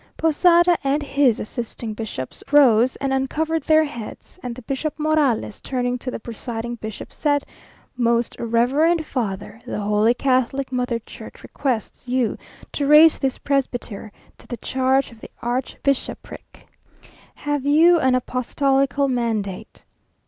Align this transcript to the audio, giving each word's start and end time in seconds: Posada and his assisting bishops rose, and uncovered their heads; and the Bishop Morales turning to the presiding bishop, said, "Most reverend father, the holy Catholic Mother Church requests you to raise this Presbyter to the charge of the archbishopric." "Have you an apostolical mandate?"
Posada 0.17 0.79
and 0.83 1.03
his 1.03 1.39
assisting 1.39 1.93
bishops 1.93 2.43
rose, 2.51 2.95
and 2.95 3.13
uncovered 3.13 3.61
their 3.61 3.83
heads; 3.83 4.39
and 4.41 4.55
the 4.55 4.63
Bishop 4.63 4.97
Morales 4.97 5.61
turning 5.61 5.99
to 5.99 6.09
the 6.09 6.19
presiding 6.19 6.73
bishop, 6.73 7.13
said, 7.13 7.43
"Most 7.95 8.35
reverend 8.39 9.05
father, 9.05 9.61
the 9.67 9.79
holy 9.79 10.15
Catholic 10.15 10.71
Mother 10.71 10.97
Church 10.97 11.43
requests 11.43 12.07
you 12.07 12.35
to 12.71 12.87
raise 12.87 13.19
this 13.19 13.37
Presbyter 13.37 14.11
to 14.39 14.47
the 14.47 14.57
charge 14.57 15.11
of 15.11 15.21
the 15.21 15.29
archbishopric." 15.43 16.67
"Have 17.35 17.67
you 17.67 17.99
an 17.99 18.15
apostolical 18.15 19.07
mandate?" 19.07 19.85